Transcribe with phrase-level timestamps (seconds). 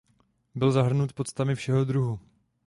[0.55, 2.19] Byl zahrnut poctami všeho druhu.